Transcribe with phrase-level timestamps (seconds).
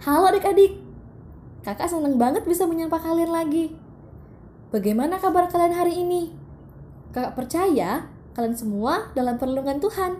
[0.00, 0.80] Halo adik-adik,
[1.60, 3.76] kakak seneng banget bisa menyapa kalian lagi.
[4.72, 6.32] Bagaimana kabar kalian hari ini?
[7.12, 10.16] Kakak percaya kalian semua dalam perlindungan Tuhan.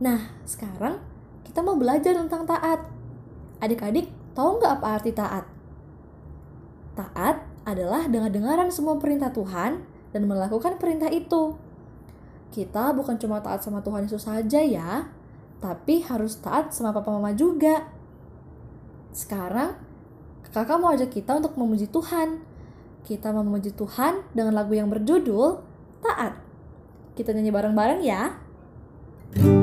[0.00, 1.04] Nah, sekarang
[1.44, 2.80] kita mau belajar tentang taat.
[3.60, 5.44] Adik-adik, tahu nggak apa arti taat?
[6.96, 9.84] Taat adalah dengar-dengaran semua perintah Tuhan
[10.16, 11.60] dan melakukan perintah itu.
[12.48, 15.12] Kita bukan cuma taat sama Tuhan Yesus saja ya,
[15.60, 18.00] tapi harus taat sama papa mama juga.
[19.12, 19.76] Sekarang,
[20.52, 22.40] kakak mau ajak kita untuk memuji Tuhan.
[23.04, 25.60] Kita memuji Tuhan dengan lagu yang berjudul
[26.02, 26.34] Taat.
[27.14, 28.34] Kita nyanyi bareng-bareng ya.
[29.32, 29.61] Kita udah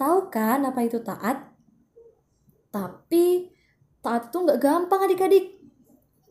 [0.00, 1.52] tahu kan apa itu taat?
[2.72, 3.52] Tapi
[4.00, 5.60] taat itu nggak gampang adik-adik.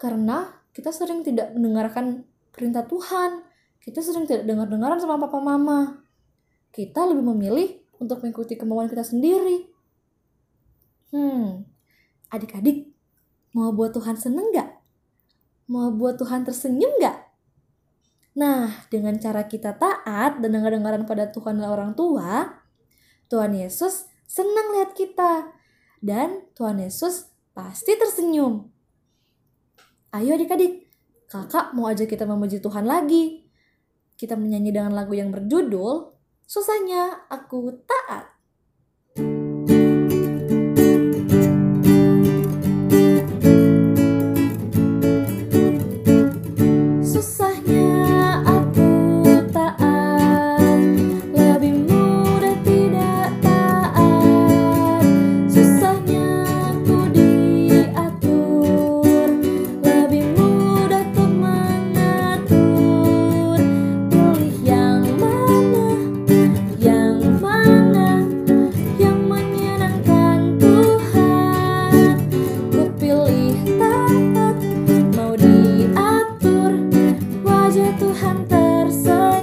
[0.01, 3.45] Karena kita sering tidak mendengarkan perintah Tuhan.
[3.77, 6.01] Kita sering tidak dengar-dengaran sama papa mama.
[6.73, 7.69] Kita lebih memilih
[8.01, 9.69] untuk mengikuti kemauan kita sendiri.
[11.09, 11.65] Hmm,
[12.29, 12.89] adik-adik,
[13.53, 14.69] mau buat Tuhan seneng nggak?
[15.69, 17.17] Mau buat Tuhan tersenyum nggak?
[18.37, 22.58] Nah, dengan cara kita taat dan dengar-dengaran pada Tuhan dan orang tua,
[23.29, 25.53] Tuhan Yesus senang lihat kita.
[26.01, 28.73] Dan Tuhan Yesus pasti tersenyum.
[30.09, 30.89] Ayo adik-adik,
[31.29, 33.45] kakak mau ajak kita memuji Tuhan lagi.
[34.17, 36.17] Kita menyanyi dengan lagu yang berjudul
[36.49, 38.39] Susahnya Aku Taat.
[77.99, 79.38] Halo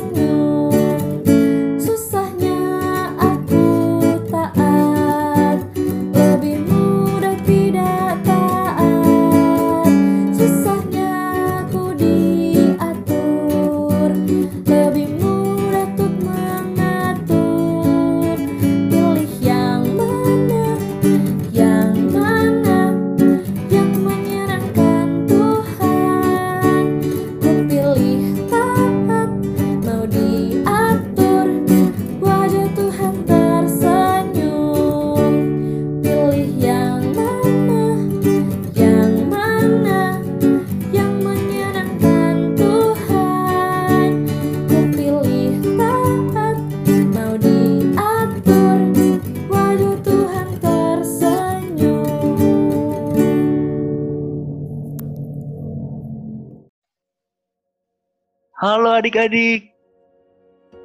[59.06, 59.70] adik-adik.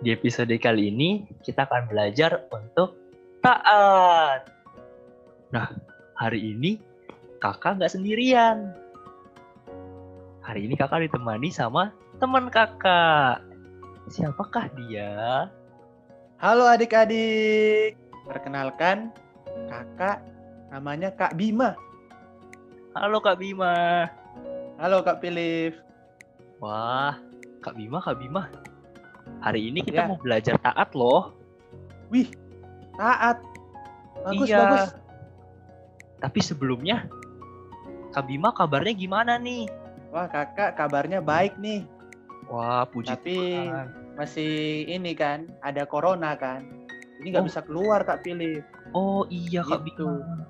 [0.06, 2.94] Di episode kali ini kita akan belajar untuk
[3.42, 4.46] taat.
[5.50, 5.74] Nah,
[6.14, 6.78] hari ini
[7.42, 8.78] kakak nggak sendirian.
[10.46, 13.42] Hari ini kakak ditemani sama teman kakak.
[14.14, 15.50] Siapakah dia?
[16.38, 17.98] Halo adik-adik.
[18.30, 19.10] Perkenalkan,
[19.66, 20.22] kakak
[20.70, 21.74] namanya Kak Bima.
[22.94, 24.06] Halo Kak Bima.
[24.78, 25.74] Halo Kak Philip.
[26.62, 27.18] Wah,
[27.62, 28.50] Kak Bima, Kak Bima.
[29.42, 30.10] Hari ini kita Ya.
[30.10, 31.38] mau belajar taat loh.
[32.10, 32.28] Wih,
[32.98, 33.38] taat.
[34.22, 34.58] Bagus, Iya.
[34.60, 34.86] bagus.
[36.20, 37.06] Tapi sebelumnya,
[38.12, 39.70] Kak Bima kabarnya gimana nih?
[40.12, 41.88] Wah, kakak kabarnya baik nih.
[42.52, 43.88] Wah, puji Tapi Tuhan.
[44.20, 44.52] masih
[44.86, 46.68] ini kan, ada corona kan.
[47.18, 47.48] Jadi nggak Oh.
[47.48, 48.66] bisa keluar Kak Philip.
[48.92, 50.04] Oh iya Kak Gitu.
[50.04, 50.44] Bima.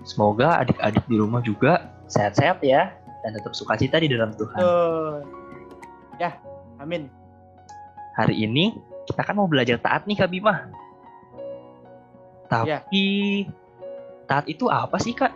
[0.00, 2.94] Semoga adik-adik di rumah juga sehat-sehat ya
[3.24, 4.58] dan tetap sukacita di dalam Tuhan.
[4.60, 5.20] Tuh.
[6.20, 6.36] Ya,
[6.80, 7.08] amin.
[8.16, 8.76] Hari ini
[9.08, 10.68] kita kan mau belajar taat nih Kak Bima.
[12.66, 12.82] Ya.
[12.82, 13.04] Tapi
[14.26, 15.30] taat itu apa sih Kak?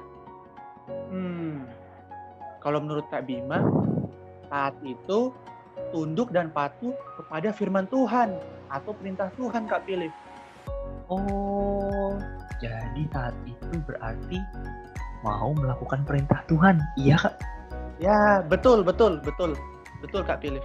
[1.08, 1.64] Hmm.
[2.58, 3.62] Kalau menurut Kak Bima,
[4.50, 5.30] taat itu
[5.94, 8.34] tunduk dan patuh kepada firman Tuhan
[8.70, 10.10] atau perintah Tuhan Kak Philip.
[11.06, 12.16] Oh,
[12.58, 14.40] jadi taat itu berarti
[15.22, 16.80] mau melakukan perintah Tuhan.
[16.98, 17.53] Iya Kak.
[18.02, 19.54] Ya, betul, betul, betul.
[20.02, 20.64] Betul Kak Philip.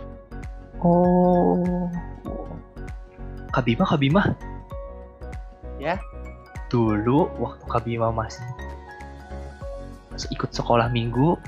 [0.82, 1.88] Oh.
[3.54, 4.24] Kak Bima, Kak Bima.
[5.80, 5.96] Ya.
[6.70, 8.46] Dulu waktu Kak Bima masih
[10.14, 11.40] masih ikut sekolah minggu,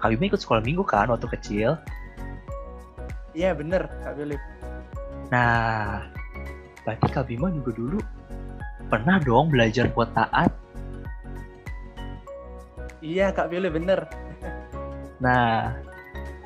[0.00, 1.76] Kak Bima ikut sekolah minggu kan waktu kecil.
[3.36, 4.40] Iya, bener Kak Philip.
[5.28, 6.08] Nah,
[6.86, 7.98] berarti Kak Bima juga dulu
[8.88, 10.50] pernah dong belajar buat taat.
[13.04, 14.25] Iya Kak Philip, bener.
[15.16, 15.76] Nah,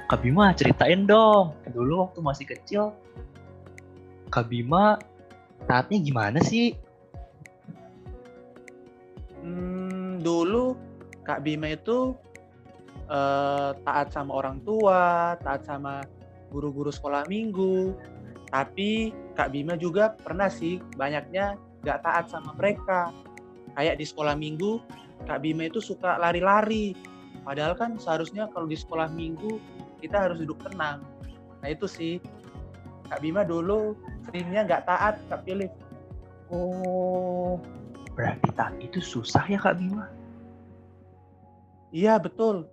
[0.06, 2.94] Kak Bima ceritain dong, dulu waktu masih kecil,
[4.30, 4.98] Kak Bima
[5.66, 6.74] taatnya gimana sih?
[9.42, 10.78] Hmm, dulu
[11.26, 12.14] Kak Bima itu
[13.10, 16.02] eh, taat sama orang tua, taat sama
[16.50, 17.94] guru-guru sekolah minggu.
[18.50, 21.54] Tapi Kak Bima juga pernah sih banyaknya
[21.86, 23.14] gak taat sama mereka.
[23.78, 24.82] Kayak di sekolah minggu,
[25.26, 26.94] Kak Bima itu suka lari-lari.
[27.44, 29.58] Padahal kan seharusnya kalau di sekolah minggu
[30.00, 31.04] kita harus duduk tenang.
[31.60, 32.20] Nah itu sih
[33.10, 33.98] Kak Bima dulu
[34.28, 35.72] seringnya gak taat Kak Philip.
[36.50, 37.58] Oh,
[38.14, 40.10] berarti taat itu susah ya Kak Bima?
[41.90, 42.70] Iya betul.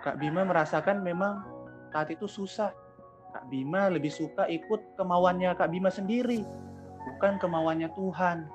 [0.00, 1.44] Kak Bima merasakan memang
[1.92, 2.72] saat itu susah.
[3.36, 6.40] Kak Bima lebih suka ikut kemauannya Kak Bima sendiri,
[7.04, 8.48] bukan kemauannya Tuhan.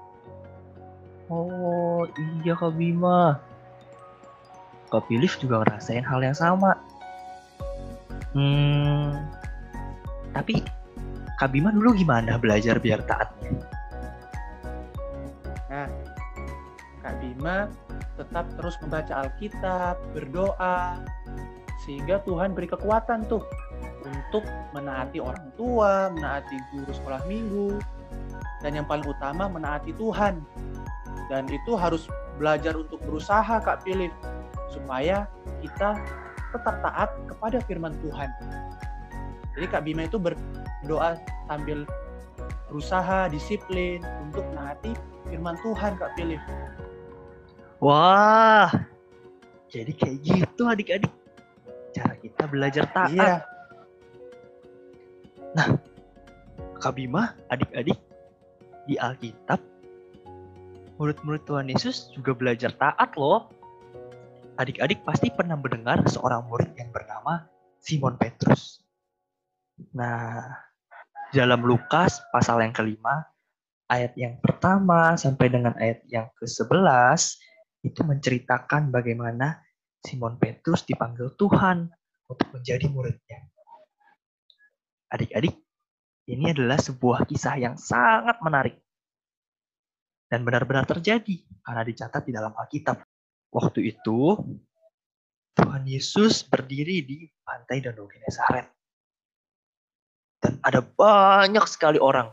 [1.29, 2.09] Oh,
[2.41, 3.37] iya Kak Bima.
[4.91, 6.75] Kak Pilif juga ngerasain hal yang sama.
[8.35, 9.15] Hmm,
[10.35, 10.63] tapi
[11.39, 13.51] Kak Bima dulu gimana belajar biar taatnya?
[17.01, 17.65] Kak Bima
[18.15, 21.01] tetap terus membaca Alkitab, berdoa,
[21.83, 23.41] sehingga Tuhan beri kekuatan tuh
[24.05, 24.45] untuk
[24.77, 27.81] menaati orang tua, menaati guru sekolah minggu,
[28.61, 30.45] dan yang paling utama menaati Tuhan.
[31.27, 32.05] Dan itu harus
[32.37, 34.13] belajar untuk berusaha Kak Philip,
[34.71, 35.27] supaya
[35.59, 35.99] kita
[36.55, 38.29] tetap taat kepada firman Tuhan.
[39.55, 41.19] Jadi Kak Bima itu berdoa
[41.51, 41.83] sambil
[42.71, 44.95] berusaha disiplin untuk menaati
[45.27, 46.39] firman Tuhan Kak Philip.
[47.83, 48.71] Wah,
[49.67, 51.11] jadi kayak gitu adik-adik.
[51.91, 53.11] Cara kita belajar taat.
[53.11, 53.35] Iya,
[56.81, 57.99] Kak Bima, adik-adik,
[58.87, 59.59] di Alkitab,
[60.97, 63.51] murid-murid Tuhan Yesus juga belajar taat loh.
[64.61, 67.49] Adik-adik pasti pernah mendengar seorang murid yang bernama
[67.81, 68.85] Simon Petrus.
[69.97, 70.53] Nah,
[71.33, 73.25] dalam Lukas pasal yang kelima,
[73.89, 77.41] ayat yang pertama sampai dengan ayat yang ke-11,
[77.89, 79.65] itu menceritakan bagaimana
[80.05, 81.89] Simon Petrus dipanggil Tuhan
[82.29, 83.41] untuk menjadi muridnya.
[85.09, 85.57] Adik-adik,
[86.29, 88.77] ini adalah sebuah kisah yang sangat menarik
[90.29, 93.10] dan benar-benar terjadi karena dicatat di dalam Alkitab.
[93.51, 94.39] Waktu itu
[95.59, 98.71] Tuhan Yesus berdiri di pantai Danau Genesaret.
[100.41, 102.31] Dan ada banyak sekali orang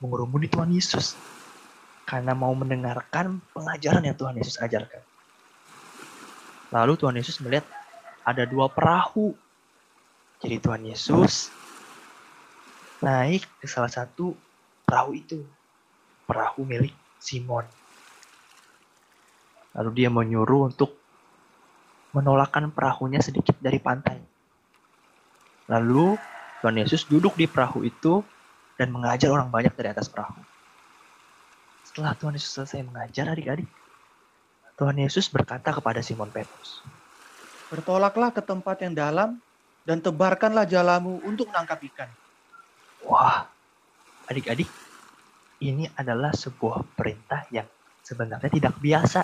[0.00, 1.18] mengurumuni Tuhan Yesus
[2.08, 5.02] karena mau mendengarkan pengajaran yang Tuhan Yesus ajarkan.
[6.70, 7.66] Lalu Tuhan Yesus melihat
[8.22, 9.34] ada dua perahu.
[10.40, 11.50] Jadi Tuhan Yesus
[13.02, 14.32] naik ke salah satu
[14.86, 15.42] perahu itu.
[16.30, 17.66] Perahu milik Simon.
[19.76, 20.96] Lalu dia menyuruh untuk
[22.10, 24.18] menolakkan perahunya sedikit dari pantai.
[25.70, 26.18] Lalu
[26.58, 28.26] Tuhan Yesus duduk di perahu itu
[28.74, 30.42] dan mengajar orang banyak dari atas perahu.
[31.86, 33.70] Setelah Tuhan Yesus selesai mengajar adik-adik,
[34.74, 36.82] Tuhan Yesus berkata kepada Simon Petrus,
[37.70, 39.38] bertolaklah ke tempat yang dalam
[39.86, 42.10] dan tebarkanlah jalamu untuk menangkap ikan.
[43.06, 43.46] Wah,
[44.26, 44.68] adik-adik,
[45.60, 47.68] ini adalah sebuah perintah yang
[48.04, 49.20] sebenarnya tidak biasa.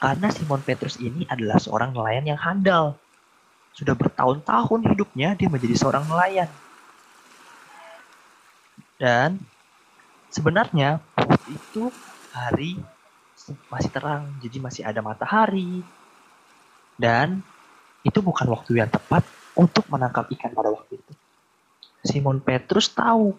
[0.00, 2.96] Karena Simon Petrus ini adalah seorang nelayan yang handal.
[3.76, 6.48] Sudah bertahun-tahun hidupnya dia menjadi seorang nelayan.
[8.96, 9.36] Dan
[10.32, 11.92] sebenarnya waktu itu
[12.32, 12.80] hari
[13.68, 15.84] masih terang, jadi masih ada matahari.
[16.96, 17.44] Dan
[18.00, 19.20] itu bukan waktu yang tepat
[19.52, 21.12] untuk menangkap ikan pada waktu itu.
[22.00, 23.36] Simon Petrus tahu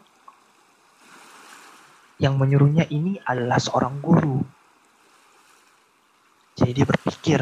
[2.21, 4.60] yang menyuruhnya ini adalah seorang guru.
[6.61, 7.41] Jadi dia berpikir,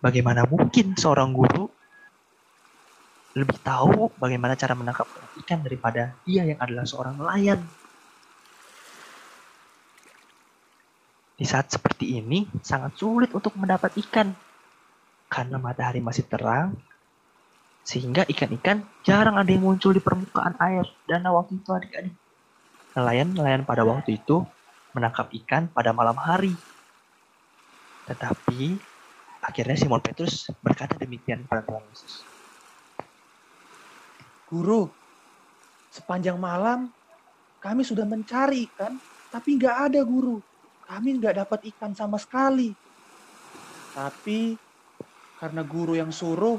[0.00, 1.68] bagaimana mungkin seorang guru
[3.36, 5.04] lebih tahu bagaimana cara menangkap
[5.44, 7.60] ikan daripada dia yang adalah seorang nelayan.
[11.36, 14.32] Di saat seperti ini, sangat sulit untuk mendapat ikan.
[15.28, 16.72] Karena matahari masih terang,
[17.84, 22.14] sehingga ikan-ikan jarang ada yang muncul di permukaan air danau waktu itu adik-adik.
[22.96, 24.48] Nelayan-nelayan pada waktu itu
[24.96, 26.56] menangkap ikan pada malam hari.
[28.08, 28.80] Tetapi
[29.44, 32.24] akhirnya Simon Petrus berkata demikian kepada Tuhan Yesus.
[34.48, 34.88] Guru,
[35.92, 36.88] sepanjang malam
[37.60, 38.96] kami sudah mencari ikan,
[39.28, 40.40] tapi nggak ada guru.
[40.86, 42.70] Kami nggak dapat ikan sama sekali.
[43.92, 44.54] Tapi
[45.36, 46.56] karena guru yang suruh,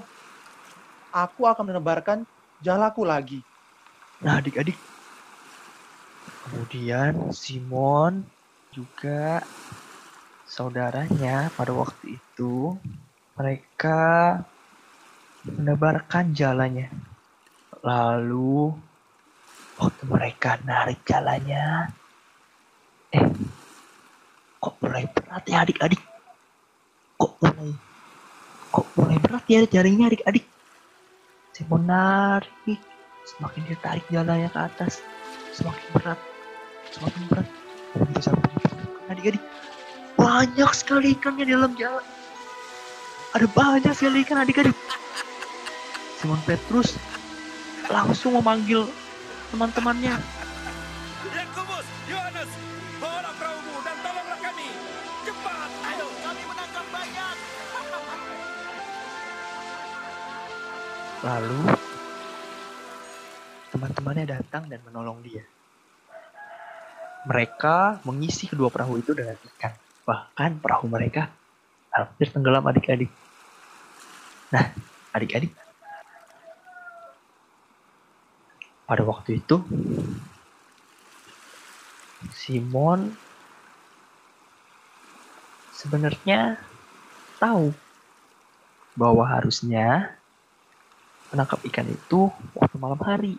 [1.16, 2.28] aku akan menebarkan
[2.60, 3.40] jalaku lagi.
[4.20, 4.76] Nah adik-adik,
[6.48, 8.24] kemudian Simon
[8.72, 9.44] juga
[10.48, 12.80] saudaranya pada waktu itu
[13.36, 14.00] mereka
[15.44, 16.88] menebarkan jalannya.
[17.84, 18.72] Lalu
[19.76, 21.92] waktu mereka narik jalannya,
[23.12, 23.28] eh
[24.64, 26.02] kok mulai berat ya adik-adik?
[27.20, 27.72] Kok mulai
[28.72, 30.48] kok mulai berat ya jaringnya adik-adik?
[31.68, 32.80] Mau narik,
[33.26, 35.02] semakin dia tarik jalannya ke atas,
[35.58, 36.20] semakin berat,
[36.96, 37.48] semakin berat.
[37.98, 38.30] Dan bisa
[39.10, 39.44] adik-adik,
[40.14, 42.06] banyak sekali ikannya di dalam jalan.
[43.34, 44.78] Ada banyak sekali ikan adik-adik.
[46.22, 46.98] Simon Petrus
[47.90, 48.86] langsung memanggil
[49.54, 50.18] teman-temannya.
[51.34, 52.52] Yakobus, Yohanes,
[52.98, 54.70] bawalah perahumu dan tolonglah kami.
[55.26, 57.36] Cepat, ayo, kami menangkap banyak.
[61.26, 61.62] Lalu
[63.74, 65.46] teman-temannya datang dan menolong dia.
[67.28, 69.76] Mereka mengisi kedua perahu itu dengan ikan.
[70.08, 71.28] Bahkan perahu mereka
[71.92, 73.12] hampir tenggelam adik-adik.
[74.56, 74.72] Nah,
[75.12, 75.52] adik-adik.
[78.88, 79.60] Pada waktu itu,
[82.32, 83.12] Simon
[85.76, 86.56] sebenarnya
[87.38, 87.76] tahu
[88.98, 90.16] bahwa harusnya
[91.30, 93.36] menangkap ikan itu waktu malam hari.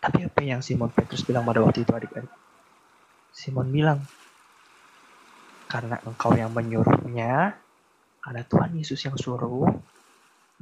[0.00, 2.32] Tapi apa yang Simon Petrus bilang pada waktu itu adik-adik?
[3.30, 4.00] Simon bilang,
[5.68, 7.54] karena engkau yang menyuruhnya,
[8.24, 9.68] karena Tuhan Yesus yang suruh,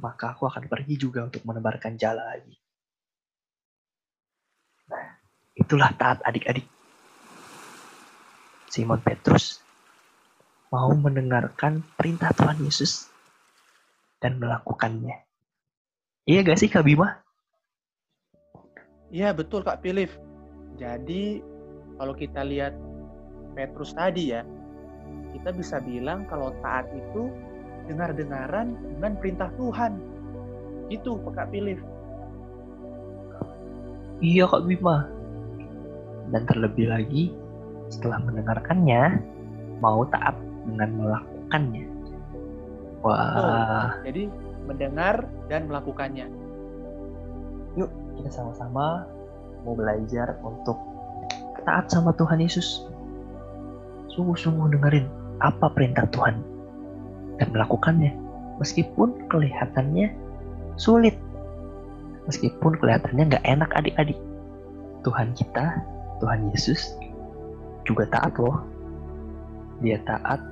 [0.03, 2.55] maka aku akan pergi juga untuk menebarkan jala lagi.
[4.91, 5.07] Nah,
[5.55, 6.67] itulah taat adik-adik.
[8.69, 9.63] Simon Petrus
[10.69, 13.09] mau mendengarkan perintah Tuhan Yesus
[14.21, 15.25] dan melakukannya.
[16.29, 17.28] Iya gak sih Kak Bima?
[19.09, 20.13] Iya betul Kak Pilif.
[20.77, 21.41] Jadi
[21.97, 22.77] kalau kita lihat
[23.57, 24.45] Petrus tadi ya,
[25.33, 27.33] kita bisa bilang kalau taat itu
[27.89, 29.97] dengar-dengaran dengan perintah Tuhan.
[30.93, 31.81] Itu Kak Pilif.
[34.21, 35.09] Iya Kak Bima.
[36.29, 37.33] Dan terlebih lagi,
[37.89, 39.17] setelah mendengarkannya,
[39.81, 40.37] mau taat
[40.69, 41.85] dengan melakukannya.
[43.01, 44.29] Wah, Jadi
[44.69, 46.29] mendengar dan melakukannya.
[47.77, 47.89] yuk
[48.19, 49.07] kita sama-sama
[49.63, 50.75] mau belajar untuk
[51.63, 52.83] taat sama Tuhan Yesus.
[54.11, 55.07] Sungguh-sungguh dengerin
[55.39, 56.43] apa perintah Tuhan
[57.39, 58.11] dan melakukannya.
[58.59, 60.11] Meskipun kelihatannya
[60.75, 61.15] sulit.
[62.27, 64.19] Meskipun kelihatannya nggak enak adik-adik.
[65.07, 65.79] Tuhan kita,
[66.19, 66.91] Tuhan Yesus
[67.87, 68.67] juga taat loh.
[69.79, 70.43] Dia taat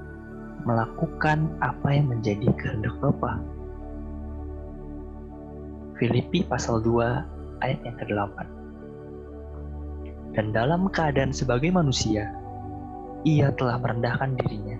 [0.63, 3.43] melakukan apa yang menjadi kehendak Bapa.
[5.99, 8.37] Filipi pasal 2 ayat yang ke-8.
[10.37, 12.29] Dan dalam keadaan sebagai manusia,
[13.25, 14.77] ia telah merendahkan dirinya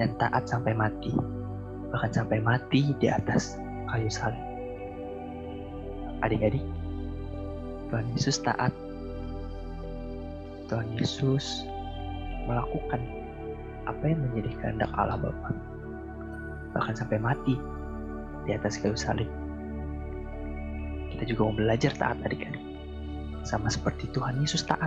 [0.00, 1.12] dan taat sampai mati,
[1.92, 3.60] bahkan sampai mati di atas
[3.92, 4.40] kayu salib.
[6.24, 6.64] Adik-adik,
[7.92, 8.72] Tuhan Yesus taat.
[10.68, 11.64] Tuhan Yesus
[12.44, 13.00] melakukan
[13.88, 15.52] apa yang menjadi kehendak Allah Bapa.
[16.76, 17.56] Bahkan sampai mati
[18.44, 19.28] di atas kayu salib.
[21.18, 22.62] Kita juga mau belajar taat adik-adik.
[23.42, 24.86] Sama seperti Tuhan Yesus taat.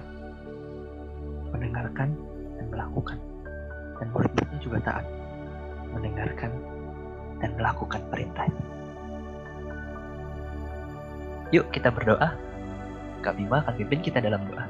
[1.52, 2.16] Mendengarkan
[2.56, 3.20] dan melakukan.
[4.00, 5.06] Dan murid-muridnya juga taat,
[5.92, 6.56] mendengarkan
[7.44, 8.64] dan melakukan perintahnya.
[11.52, 12.32] Yuk kita berdoa.
[13.28, 14.66] Kak Bima akan pimpin kita dalam doa.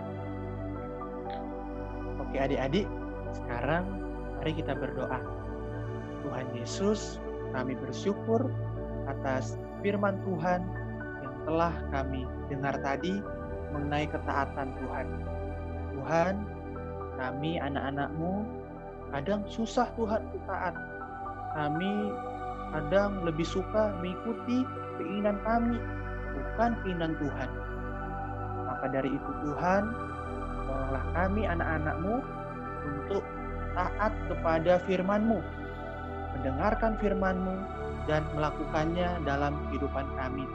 [2.25, 2.89] Oke adik-adik,
[3.38, 3.86] sekarang
[4.41, 5.22] mari kita berdoa.
[6.25, 7.22] Tuhan Yesus,
[7.53, 8.50] kami bersyukur
[9.06, 10.81] atas firman Tuhan
[11.45, 13.21] telah kami dengar tadi
[13.71, 15.07] mengenai ketaatan Tuhan.
[15.95, 16.33] Tuhan,
[17.17, 18.45] kami anak-anakmu
[19.12, 20.75] kadang susah Tuhan untuk taat.
[21.51, 22.12] Kami
[22.71, 24.63] kadang lebih suka mengikuti
[25.00, 25.77] keinginan kami,
[26.36, 27.50] bukan keinginan Tuhan.
[28.71, 29.83] Maka dari itu Tuhan,
[30.65, 32.15] tolonglah kami anak-anakmu
[32.88, 33.24] untuk
[33.75, 35.39] taat kepada firman-Mu,
[36.39, 37.55] mendengarkan firman-Mu,
[38.10, 40.48] dan melakukannya dalam kehidupan kami.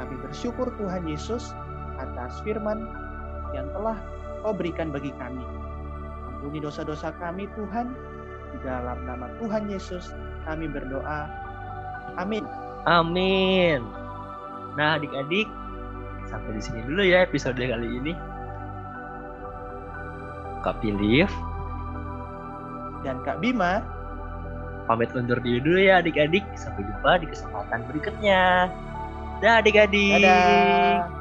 [0.00, 1.52] Kami bersyukur Tuhan Yesus
[2.00, 2.88] atas firman
[3.52, 4.00] yang telah
[4.40, 5.44] Kau berikan bagi kami.
[6.24, 7.92] Ampuni dosa-dosa kami Tuhan,
[8.56, 10.16] di dalam nama Tuhan Yesus
[10.48, 11.28] kami berdoa.
[12.16, 12.48] Amin.
[12.88, 13.84] Amin.
[14.80, 15.44] Nah, adik-adik,
[16.24, 18.16] sampai di sini dulu ya episode kali ini.
[20.64, 21.28] Kak Pilif,
[23.04, 23.84] Dan Kak Bima,
[24.88, 26.44] pamit undur diri dulu ya adik-adik.
[26.56, 28.72] Sampai jumpa di kesempatan berikutnya.
[29.40, 30.20] Dah adik-adik.
[30.20, 31.19] dadah.